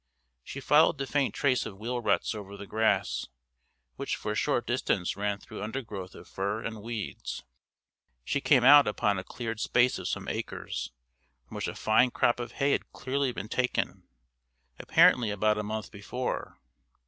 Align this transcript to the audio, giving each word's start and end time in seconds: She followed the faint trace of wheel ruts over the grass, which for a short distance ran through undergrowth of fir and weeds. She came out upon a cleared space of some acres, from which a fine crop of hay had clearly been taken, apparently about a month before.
She 0.43 0.59
followed 0.59 0.97
the 0.97 1.05
faint 1.05 1.35
trace 1.35 1.67
of 1.67 1.77
wheel 1.77 2.01
ruts 2.01 2.33
over 2.33 2.57
the 2.57 2.65
grass, 2.65 3.27
which 3.97 4.15
for 4.15 4.31
a 4.31 4.35
short 4.35 4.65
distance 4.65 5.15
ran 5.15 5.37
through 5.37 5.61
undergrowth 5.61 6.15
of 6.15 6.27
fir 6.27 6.63
and 6.63 6.81
weeds. 6.81 7.43
She 8.25 8.41
came 8.41 8.63
out 8.63 8.87
upon 8.87 9.19
a 9.19 9.23
cleared 9.23 9.59
space 9.59 9.99
of 9.99 10.07
some 10.07 10.27
acres, 10.27 10.91
from 11.47 11.53
which 11.57 11.67
a 11.67 11.75
fine 11.75 12.09
crop 12.09 12.39
of 12.39 12.53
hay 12.53 12.71
had 12.71 12.91
clearly 12.93 13.31
been 13.31 13.47
taken, 13.47 14.07
apparently 14.79 15.29
about 15.29 15.59
a 15.59 15.63
month 15.63 15.91
before. 15.91 16.57